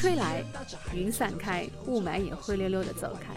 [0.00, 0.42] 吹来，
[0.94, 3.34] 云散开，雾霾也灰溜溜的走开。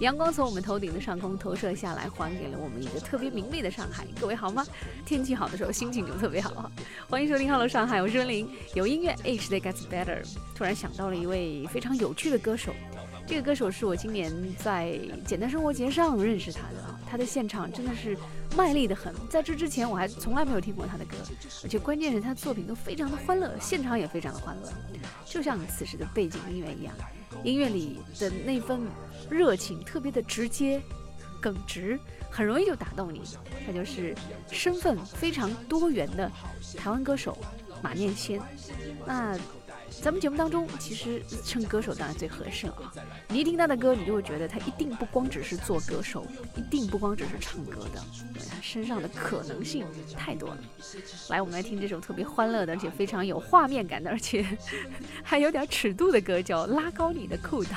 [0.00, 4.06] 阳光从我们头顶的上空投射下来，还给了我们一个特别明媚的上海。
[4.20, 4.62] 各位好吗？
[5.06, 6.70] 天气好的时候，心情就特别好。
[7.08, 8.46] 欢迎收听《Hello 上海》，我是温玲。
[8.74, 10.22] 有音乐，Each Day Gets Better。
[10.54, 12.74] 突然想到了一位非常有趣的歌手，
[13.26, 16.76] 这个歌手是我今年在简单生活节上认识他的。
[17.08, 18.16] 他的现场真的是
[18.56, 21.16] 卖力的很，在这之前我还从来没有听过他的歌，
[21.62, 24.72] 而且关键是他作品都非常的欢乐，现场也非常的欢乐，
[25.26, 26.94] 就像此时的背景音乐一样。
[27.44, 28.80] 音乐里的那份
[29.28, 30.80] 热情特别的直接、
[31.40, 33.22] 耿直，很容易就打动你。
[33.66, 34.14] 他就是
[34.50, 36.30] 身份非常多元的
[36.78, 37.36] 台湾歌手
[37.82, 38.40] 马念先。
[39.06, 39.38] 那。
[40.00, 42.92] 咱们节目当中，其实称歌手当然最合适了啊！
[43.28, 46.26] 你一听他的歌，你就会觉得他一定不光只是做歌手，
[46.56, 48.02] 一定不光只是唱歌的，
[48.50, 49.84] 他身上的可能性
[50.16, 50.58] 太多了。
[51.28, 54.44] 来，我们来听这首特别欢乐的，而且非常有画面感的，而且
[55.22, 57.68] 还有点尺度的歌，叫《拉高你的裤裆》。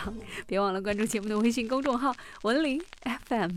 [0.48, 2.82] 别忘了关注节目的微信公众号“文林
[3.30, 3.52] FM”。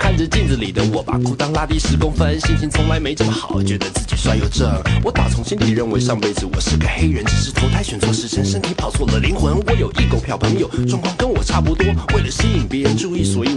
[0.00, 4.68] 看着镜子里的我，把裤裆拉低十公分，心情从来没这么好，觉得自己帅又正。
[5.04, 9.56] 我打从心底认为上辈子我是个黑人，只是投胎选错时辰，身体跑错了灵魂。
[9.56, 13.51] 我有一狗票朋友，状况跟我差不多，为了吸引别人注意，所以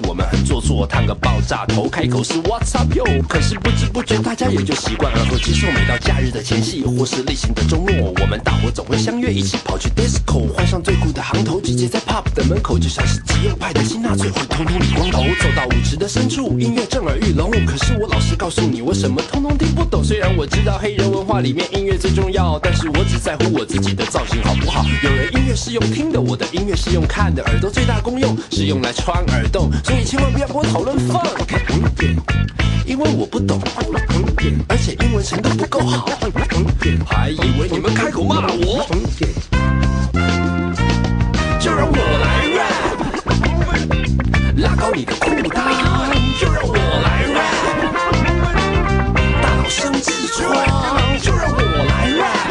[0.76, 3.06] 我，烫个爆炸头，开口是 What's up yo？
[3.30, 5.68] 可是不知不觉大家也就习惯而后接受。
[5.72, 16.60] 每到假日的前夕或是例行的周末，我们大伙总会相约一起跑去 disco，换上最酷的行头，直接在 pub 的门口，就像是极右派的新纳粹，会通通理光头，走到舞池的深处。
[16.60, 20.04] 音乐震耳欲聋，可是我老实告诉你，我什么通通听不懂。
[20.04, 24.86] 虽然我知道黑人文化里面音乐最重要，但是我只在乎我自己的造型好不好。
[25.04, 27.42] 有人音乐是用听的，我的音乐是用看的。
[27.46, 31.40] 耳朵最大功用是用来穿耳洞，所以千万不要跟我讨论 funk，
[32.86, 33.60] 因为我不懂，
[34.68, 36.06] 而且英文程度不够好，
[37.08, 38.86] 还以为你们开口骂我，
[41.60, 43.00] 就让我来 rap，
[44.58, 45.42] 拉高你的裤裆。
[46.40, 47.56] 就让我来 rap，
[49.42, 50.44] 大脑生痔疮，
[51.22, 52.50] 就让我来 rap，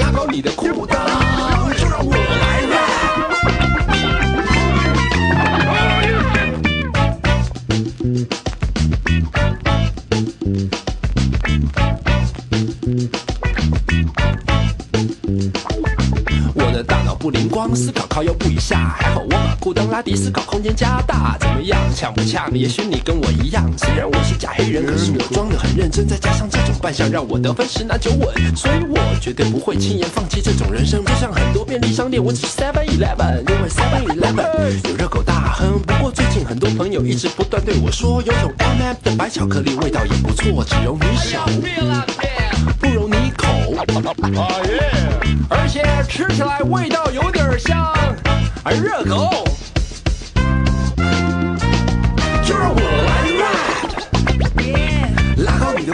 [0.00, 1.55] 拉高你的裤裆。
[17.74, 21.36] 思考靠右不以下，还好我把裤裆拉低，思考空间加大。
[21.40, 22.50] 怎么样，呛不呛？
[22.52, 28.56] 也许你跟我一样，虽然我是假黑人，可是我装得很认真，再加上这种扮相，让我得分十拿九稳。
[28.56, 31.04] 所以我绝对不会轻言放弃这种人生。
[31.04, 35.80] 就像很多便利商店，我只是 Seven Eleven，因为 Seven Eleven 有热狗大亨。
[35.82, 41.44] 不过最近很多朋友一直不断对我说，有种 M M 的白巧克力味道也不错，只有你想，
[45.48, 47.92] 而且吃起来味道有点像
[48.70, 49.44] 热狗。
[52.44, 53.76] 就让我来拉。
[55.78, 55.92] 你的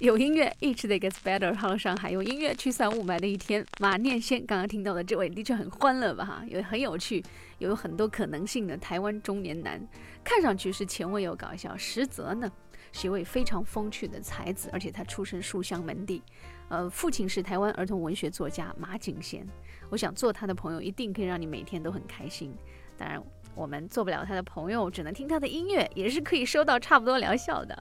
[0.00, 1.54] 有音乐，Each day gets better。
[1.54, 3.64] 上了上海用音乐驱散雾霾的一天。
[3.78, 6.24] 马念先刚刚听到的这位的确很欢乐吧？
[6.24, 7.24] 哈，有很有趣，
[7.58, 9.80] 有很多可能性的台湾中年男，
[10.24, 12.50] 看上去是前卫又搞笑，实则呢
[12.92, 16.20] 是一位非常风趣的才子，而且他出身书香门第。
[16.68, 19.46] 呃，父亲是台湾儿童文学作家马景贤。
[19.90, 22.52] 我想做他的朋友，一定可以让你每天都很开心。
[22.98, 23.22] 当然，
[23.54, 27.80] 我们做不了他的朋友，只能听他的音乐，也是可以收到差不多疗效的。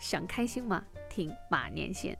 [0.00, 0.84] 想开心吗？
[1.08, 2.18] 听马年线。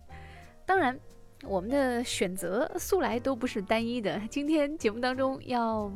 [0.64, 0.96] 当然，
[1.42, 4.20] 我们的选择素来都不是单一的。
[4.30, 5.90] 今天节目当中要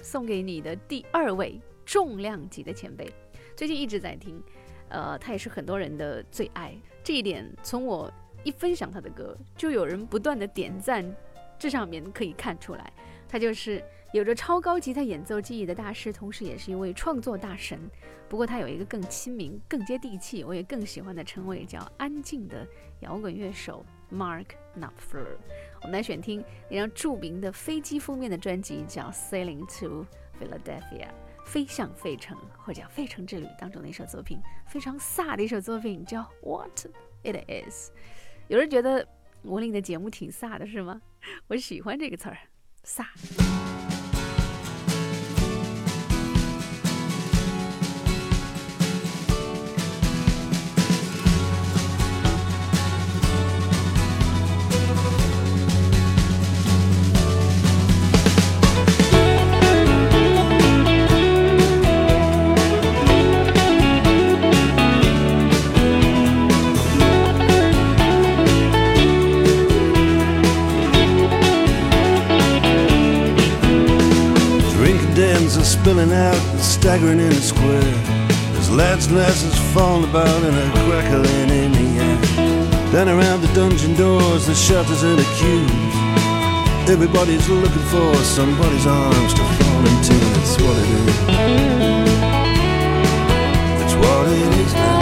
[0.00, 3.12] 送给你的第二位重量级的前辈，
[3.54, 4.42] 最近一直在听，
[4.88, 6.74] 呃，他也是很多人的最爱。
[7.02, 8.10] 这一点从我
[8.44, 11.04] 一分享他的歌，就有人不断的点赞，
[11.58, 12.92] 这上面可以看出来，
[13.28, 13.84] 他就是。
[14.14, 17.76] 有着超高吉他演奏技艺的大师，同时也是一位创作大神。
[18.28, 22.64] 不过他有一个更亲民、更接地气，我也更喜欢的称谓，叫“安静的
[23.00, 24.46] 摇滚乐手 ”Mark
[24.78, 25.36] Knopfler。
[25.82, 30.06] 我们来选听一张著名的飞机封面的专辑，叫《Sailing to
[30.40, 31.08] Philadelphia》，
[31.44, 34.38] 飞向费城，或者叫《费城之旅》当中的一首作品，
[34.68, 36.86] 非常飒的一首作品，叫《What
[37.24, 37.90] It Is》。
[38.46, 39.04] 有人觉得
[39.42, 41.02] 吴林的节目挺飒的，是吗？
[41.48, 42.38] 我喜欢这个词儿，
[42.84, 43.73] 飒。
[76.84, 77.80] Staggering in the square.
[78.52, 82.18] There's lads' glasses falling about and a crackling in the air.
[82.92, 85.94] Down around the dungeon doors, the shutters and the queues.
[86.86, 90.12] Everybody's looking for somebody's arms to fall into.
[90.34, 91.16] That's what it is.
[93.80, 95.00] That's what it is now.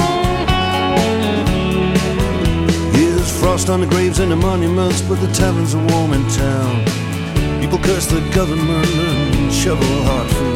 [2.93, 6.84] Here's frost on the graves and the monuments, but the taverns are warm in town.
[7.61, 10.51] People curse the government and shovel hard food.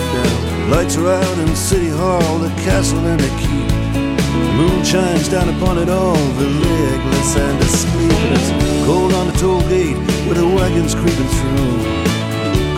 [0.69, 3.69] Lights are out in City Hall, the castle and the keep.
[3.71, 8.11] The moon shines down upon it all, the legless and asleep.
[8.11, 8.51] And it's
[8.85, 9.97] cold on the toll gate
[10.27, 11.79] with the wagons creeping through.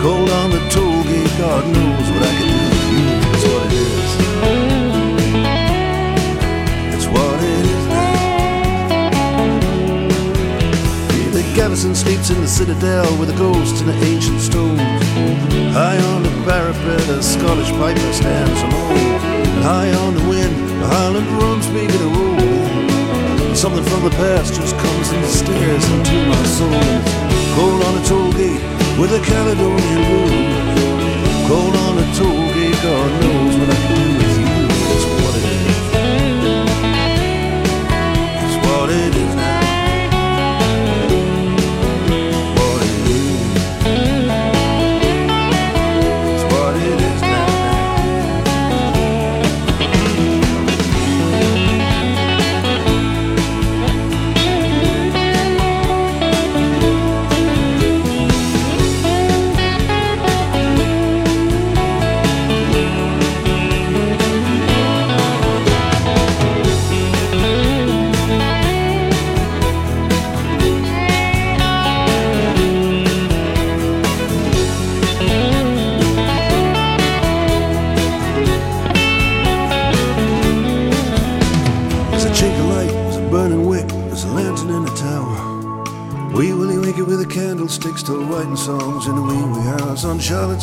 [0.03, 3.05] Cold on the toll gate, God knows what I can do with you.
[3.25, 4.11] That's what it is.
[6.93, 8.13] It's what it is now.
[11.33, 15.28] The Gavison sleeps in the citadel with a ghost and the ancient stones.
[15.71, 18.97] High on the parapet, a Scottish piper stands alone.
[19.53, 23.55] And high on the wind, the Highland drums begin to roll.
[23.55, 26.85] Something from the past just comes and stares into my soul.
[27.55, 28.63] Cold on a toll gate
[28.97, 31.47] with a Caledonian blues.
[31.47, 34.18] Cold on a toll gate, God knows what I do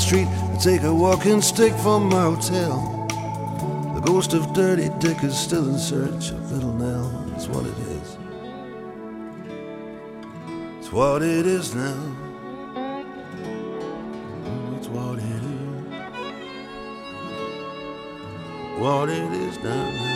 [0.07, 0.29] Street.
[0.29, 3.07] I take a walking stick from my hotel.
[3.95, 7.33] The ghost of Dirty Dick is still in search of Little Nell.
[7.35, 8.19] It's what it is.
[10.79, 12.17] It's what it is now.
[14.45, 15.61] Mm, it's what it is.
[18.79, 20.16] What it is now.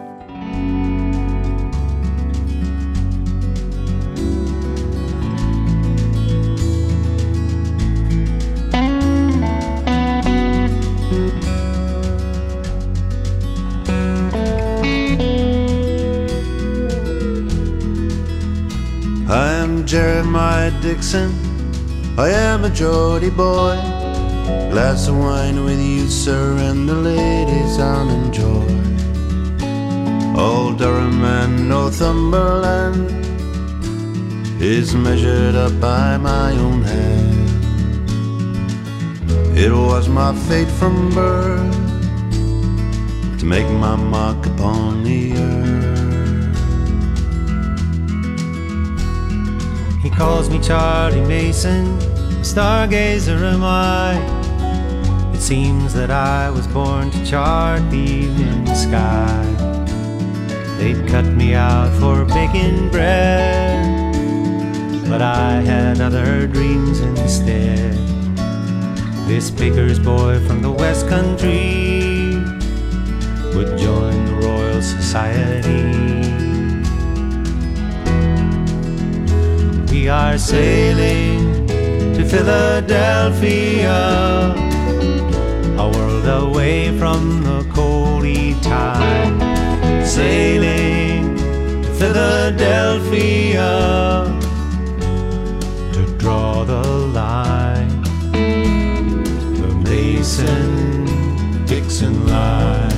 [19.91, 21.35] Jeremiah Dixon.
[22.17, 23.75] I am a Geordie boy.
[24.71, 28.71] Glass of wine with you, sir, and the ladies I'll enjoy.
[30.41, 33.11] Old Durham and Northumberland
[34.61, 37.49] is measured up by my own hand.
[39.57, 41.75] It was my fate from birth
[43.39, 46.10] to make my mark upon the earth.
[50.21, 54.13] Calls me Charlie Mason, A stargazer am I.
[55.33, 59.41] It seems that I was born to chart the evening sky.
[60.77, 64.13] They'd cut me out for baking bread,
[65.09, 67.95] but I had other dreams instead.
[69.27, 72.35] This baker's boy from the West Country
[73.55, 76.40] would join the Royal Society.
[80.01, 83.99] We are sailing to Philadelphia,
[85.77, 89.37] a world away from the coldy tide.
[90.03, 91.37] Sailing
[91.83, 93.69] to Philadelphia
[95.93, 96.81] to draw the
[97.13, 98.01] line,
[99.61, 101.05] the Mason
[101.67, 102.90] Dixon line.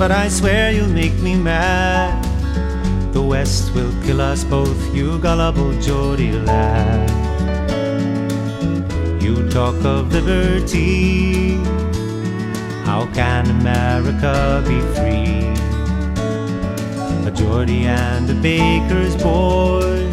[0.00, 2.24] But I swear you'll make me mad.
[3.12, 7.10] The West will kill us both, you gullible Geordie lad.
[9.22, 11.56] You talk of liberty,
[12.88, 15.52] how can America be free?
[17.28, 20.08] A Geordie and a baker's boy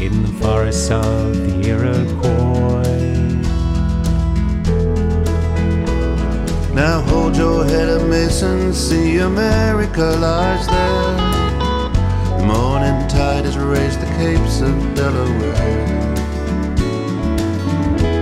[0.00, 2.59] in the forests of the Iroquois.
[6.80, 12.38] Now hold your head up, Mason, see America lies there.
[12.38, 15.86] The morning tide has raised the capes of Delaware.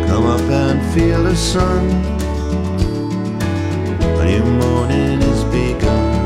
[0.08, 1.84] Come up and feel the sun.
[4.18, 6.16] A new morning is begun.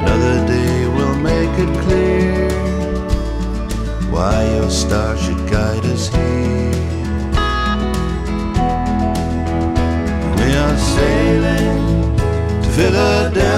[0.00, 2.48] Another day will make it clear
[4.10, 6.29] why your star should guide us here.
[12.80, 13.49] Philadelphia,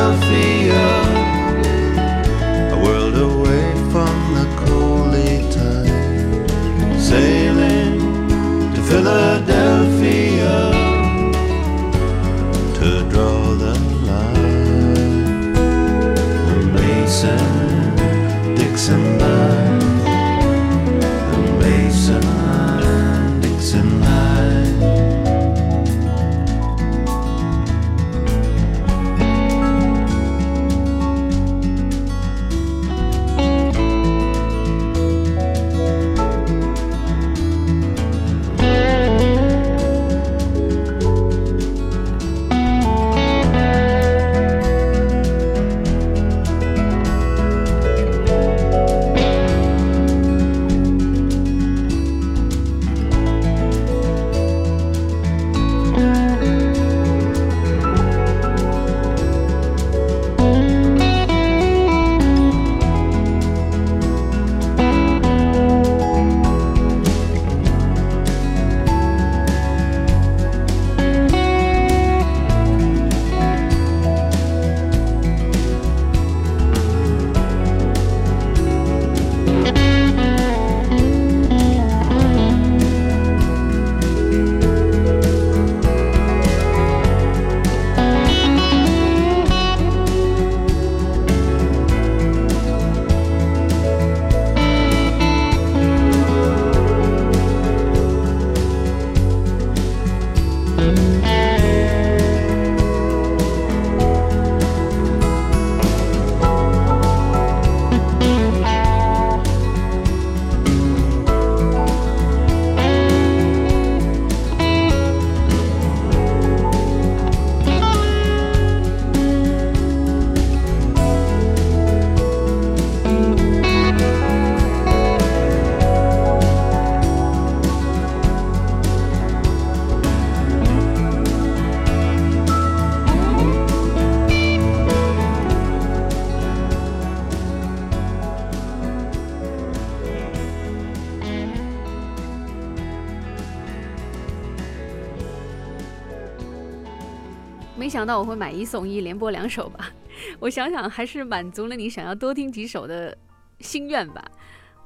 [148.12, 149.90] 到我会买一送一，连播两首吧。
[150.38, 153.16] 我想想，还是满足了你想要多听几首的
[153.60, 154.22] 心愿吧。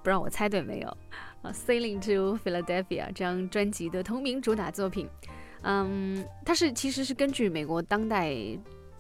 [0.00, 0.88] 不知道我猜对没有？
[1.42, 5.08] 啊，《Sailing to Philadelphia》这张专辑的同名主打作品，
[5.62, 8.32] 嗯，它是其实是根据美国当代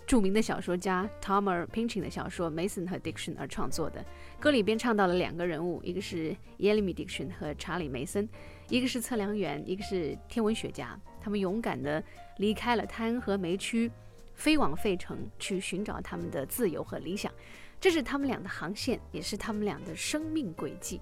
[0.08, 4.04] 著名的小说家 Thomas Pynchon 的小说《Mason 和 Dixon》而创作的。
[4.40, 8.28] 歌里边唱到了两个人物，一个是 y e l l y Dixon 和查理·梅森，
[8.70, 10.98] 一个是测量员，一个是天文学家。
[11.20, 12.02] 他们勇敢地
[12.38, 13.90] 离开了滩和煤区，
[14.36, 17.32] 飞往费城去寻找他们的自由和理想。
[17.80, 21.00] 这是他们俩的航线，也是他们俩的生命轨迹。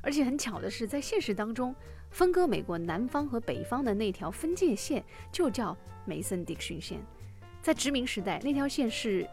[0.00, 1.74] 而且很巧的是，在现实当中，
[2.10, 6.98] 分割美国南方和北方的那条分界线就叫梅森迪克逊线。
[7.60, 9.28] 在殖民时代，那条线是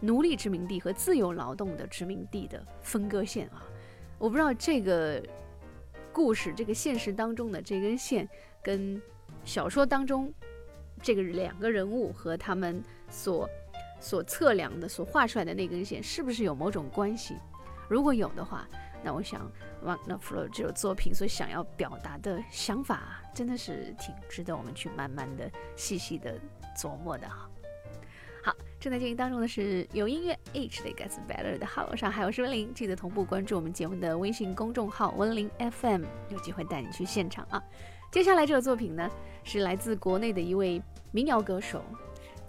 [0.00, 3.66] 奴隶殖民地和自由劳动的殖民地的分割线啊。
[4.18, 5.22] 我不知道这个
[6.12, 8.28] 故事，这个现实当中的这根线
[8.62, 9.00] 跟。
[9.44, 10.32] 小说当中，
[11.02, 13.48] 这个两个人物和他们所
[14.00, 17.36] 所测量的、所画出来的那根线，是不是有某种关系？
[17.88, 18.66] 如果有的话，
[19.02, 19.50] 那我想
[19.86, 26.38] 《Wagner Flow》这首作品所想要表达的想法，真的是挺值得我们去慢慢的、细细的
[26.76, 27.50] 琢磨的哈。
[28.42, 37.62] 好，正在进行当中的是有音乐 H 的 Gets Better 的号上，还有是温玲，记得同步关注我们节目的微信公众号温玲 FM，有机会带你去现场啊。
[38.10, 39.10] 接下来这个作品呢，
[39.44, 41.84] 是来自国内的一位民谣歌手，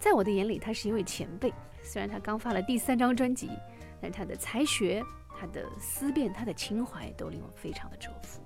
[0.00, 1.52] 在我的眼里，他是一位前辈。
[1.82, 3.50] 虽然他刚发了第三张专辑，
[4.00, 5.00] 但他的才学、
[5.38, 8.40] 他的思辨、他的情怀都令我非常的折服。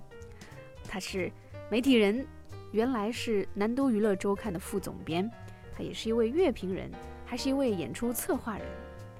[0.87, 1.31] 他是
[1.69, 2.27] 媒体人，
[2.71, 5.27] 原来是南都娱乐周刊的副总编，
[5.75, 6.91] 他也是一位乐评人，
[7.25, 8.67] 还是一位演出策划人。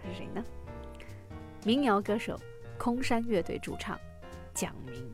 [0.04, 0.44] 他是谁呢？
[1.64, 2.40] 民谣歌手
[2.78, 4.00] 空山乐队主唱
[4.54, 5.11] 蒋明。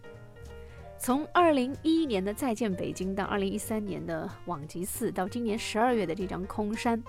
[1.00, 7.02] 从二零一一年的《再见北京》到二零一三年的《往极寺》，到今年十二月的这张《空山》，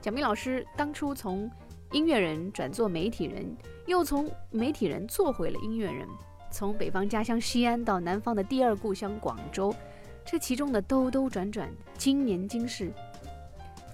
[0.00, 1.48] 蒋明老师当初从
[1.92, 6.08] 音乐人转做媒体人，又从媒体人做回了音乐人，
[6.50, 9.74] 从北方家乡西安到南方的第二故乡广州，
[10.24, 12.90] 这其中的兜兜转转、经年今世，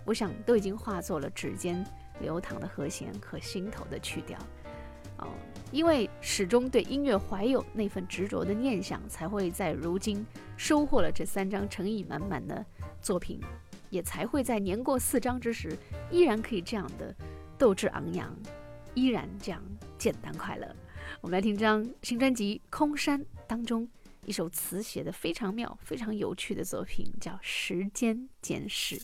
[0.05, 1.85] 我想都已经化作了指尖
[2.21, 4.39] 流淌的和弦和心头的曲调。
[5.19, 5.29] 哦。
[5.75, 10.25] 因为始终对音乐怀有那份执着的念想，才会在如今
[10.57, 12.65] 收获了这三张诚意满满的
[13.03, 13.41] 作品，
[13.91, 15.77] 也才会在年过四张之时，
[16.13, 17.13] 依然可以这样的
[17.59, 18.33] 斗志昂扬，
[18.95, 19.61] 依然这样
[19.99, 20.77] 简单快乐。
[21.21, 23.89] 我们来听这张新专辑《空山》当中
[24.27, 28.97] 一首词写的非常妙、非常有趣的作品，叫《时间简史》。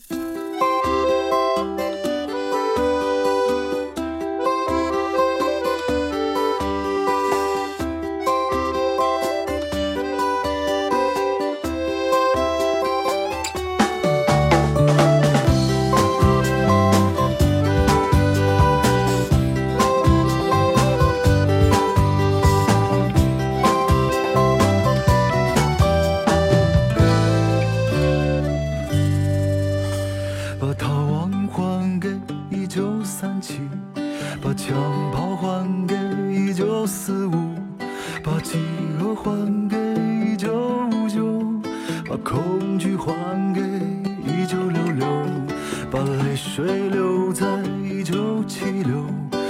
[46.89, 47.45] 留在
[47.83, 49.40] 一九七六。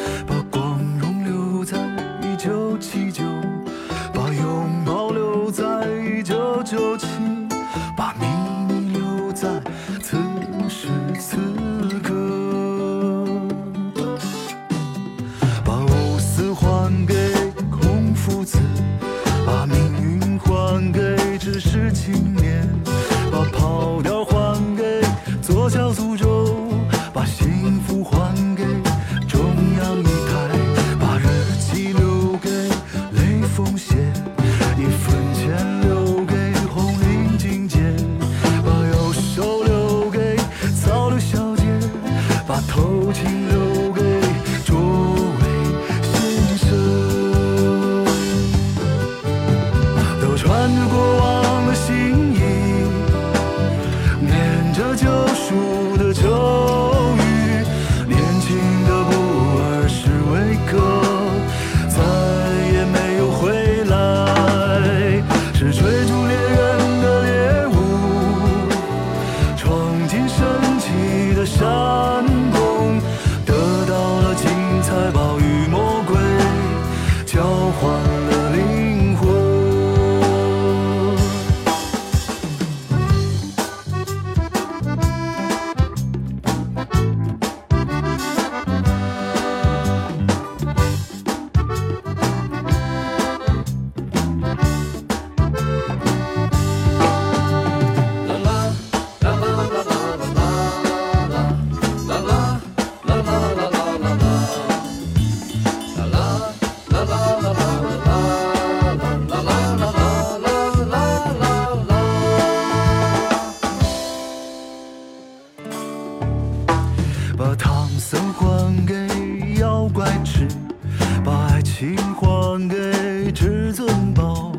[123.32, 124.52] 至尊宝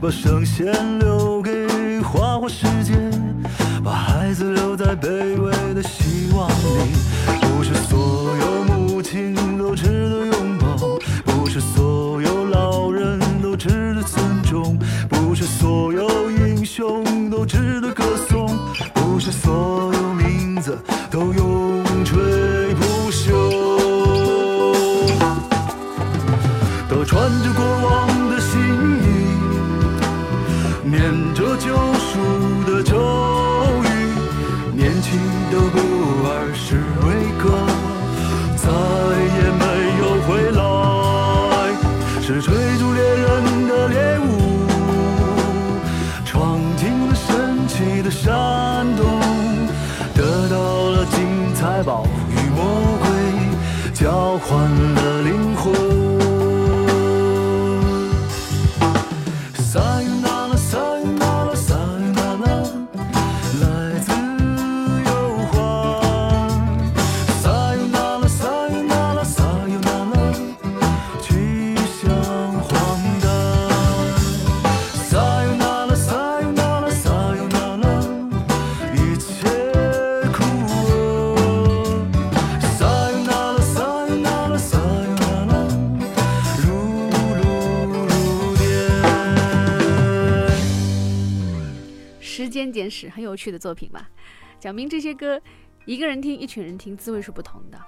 [0.00, 2.94] 把圣贤留给花花世界
[3.84, 7.12] 把孩子留在卑微的希望里。
[7.40, 9.34] 不是所有母亲
[92.72, 94.08] 时间简史很有趣的作品吧，
[94.58, 95.38] 讲明这些歌，
[95.84, 97.78] 一个人听，一群人听，滋味是不同的。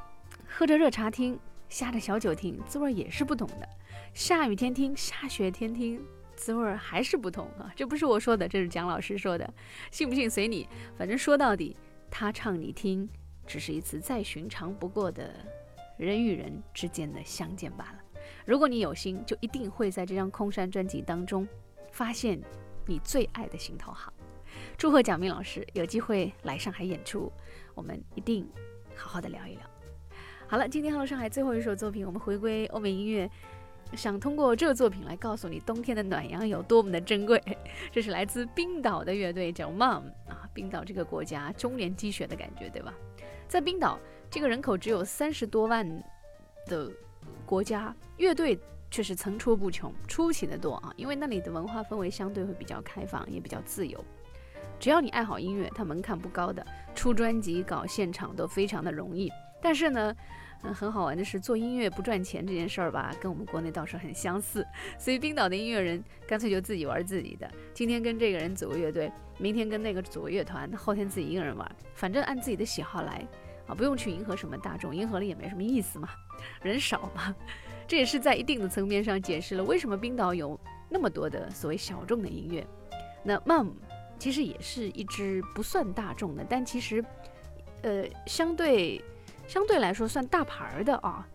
[0.47, 3.66] 喝着热茶听，下着小酒听，滋味也是不同的。
[4.12, 6.05] 下雨天听，下雪天听，
[6.37, 7.73] 滋味还是不同啊！
[7.75, 9.55] 这不是我说的，这是蒋老师说的，
[9.90, 10.68] 信不信随你。
[10.99, 11.75] 反正说到底，
[12.11, 13.09] 他唱你听，
[13.47, 15.35] 只是一次再寻常不过的
[15.97, 18.20] 人与人之间的相见罢了。
[18.44, 21.49] 如果你有心，就一定会在这张空山专辑当中
[21.90, 22.38] 发现
[22.85, 24.12] 你最爱的心头好。
[24.76, 27.32] 祝贺蒋明老师有机会来上海演出，
[27.74, 28.46] 我们一定
[28.94, 29.62] 好好的聊一聊。
[30.46, 33.30] 好了，今天 Hello 上海最后一首作品，我们回归欧美音乐，
[33.94, 37.42] 想通过这个作品来告诉你冬天的暖阳有多么的珍贵。
[37.90, 42.92] 这是来自冰岛的乐队叫 Mom 啊，冰岛这个国家终年积雪的感觉，对吧？
[43.48, 45.88] 在冰岛这个人口只有三十多万
[46.66, 46.90] 的
[47.46, 48.58] 国家，乐队
[48.90, 50.92] 却是层出不穷，出奇的多啊！
[50.96, 54.04] 因为那里的文化氛围相对会比较开放，也比较自由。
[54.78, 59.30] 只要你爱好音乐，它门槛不高的，出专辑、搞现场都非常的容易。
[59.62, 60.14] 但是呢，
[60.62, 64.66] 嗯，很好玩的是，做音乐不赚钱这件事儿吧，跟我们国内倒是很相似。
[64.98, 73.26] 所以冰岛的音乐人干脆就自己玩自己的，今天跟这个人组个乐队，明天跟那个组个乐团，后天自己一个人玩，反正按自己的喜好来
[73.66, 76.08] 啊，不用去迎合什么大众，迎合了也没什么意思嘛，
[76.62, 77.34] 人少嘛。
[77.88, 80.58] 这也是在一定的层面上解释了为什么冰岛有
[80.88, 82.66] 那么多的所谓小众的音乐。
[83.22, 83.72] 那 Mum
[84.24, 87.04] 其实也是一支不算大众的，但其实
[87.82, 88.98] 呃相对
[89.46, 91.28] 相对来说算大牌儿的啊。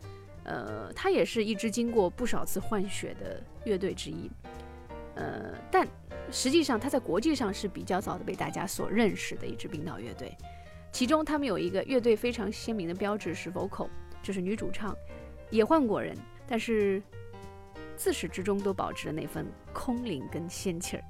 [0.44, 4.28] 呃，它也是一支经过不少次换血的乐队之一。
[5.14, 5.88] 呃，但
[6.32, 10.36] 实际上它在国际上是比较早的被大家所认识的一支冰岛乐队。
[10.92, 13.88] 其中他们有一个乐队非常鲜明的标志是 vocal，
[14.24, 14.98] 就是女主唱
[15.52, 17.00] 也换过人，但是
[17.96, 21.04] 自始至终都保持着那份空灵跟仙气儿。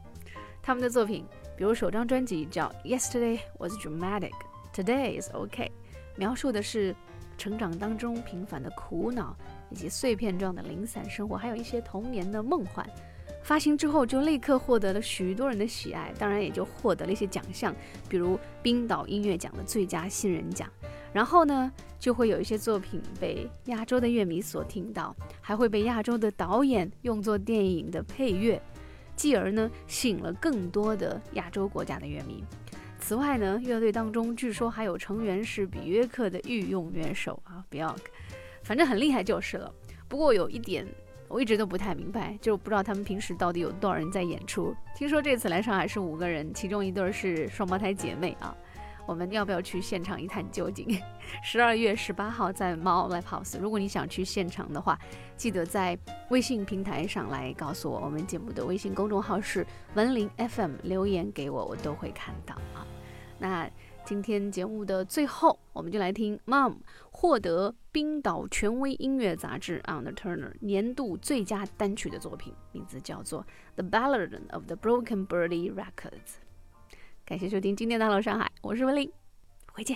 [0.62, 1.26] 他们的作品，
[1.60, 4.32] 比如首张专辑叫《Yesterday Was Dramatic》
[4.74, 5.70] ，Today Is OK，
[6.16, 6.96] 描述的是
[7.38, 9.36] 成长当中平凡的苦恼
[9.70, 12.90] 以及碎片状的零散生活，还有一些童年的梦幻。
[13.44, 17.76] 发行之后就立刻获得了许多人的喜爱，当然也就获得了一些奖项，
[18.08, 20.70] 比如冰岛音乐奖的最佳新人奖。
[21.12, 21.70] 然后呢，
[22.00, 28.62] 就会有一些作品被亚洲的乐迷所听到，还会被亚洲的导演用作电影的配乐，
[29.20, 32.42] 继而呢，吸引了更多的亚洲国家的乐迷。
[33.00, 37.96] 此外呢，乐队当中据说还有成员是比约克的御用乐手啊比约克
[38.64, 39.70] 反正很厉害就是了。
[40.08, 40.88] 不过有一点。
[41.28, 44.76] 我一直都不太明白，就不知道他们平时到底有多少人在演出。
[44.96, 48.50] 听说这次来上海是五个人，其中一对是双胞胎姐妹啊。
[49.10, 50.86] 我们要不要去现场一探究竟？
[51.44, 55.00] 十二月十八号在猫 Live House，如果你想去现场的话，
[55.36, 55.98] 记得在
[56.30, 58.00] 微信平台上来告诉我。
[58.00, 62.86] 我们节目的微信公众号是文林 FM，留言给我，我都会看到啊。
[63.40, 63.68] 那。
[64.06, 66.78] 今天节目的最后，我们就来听 Mom
[67.12, 73.42] 获得冰岛权威音乐杂志 On the Turner 年度最佳单曲的作品，名字叫做
[73.76, 76.40] 《The Ballad of the Broken Birdie Records》。
[77.30, 79.08] 感谢收听今天的老上海我是文林
[79.72, 79.96] 回见。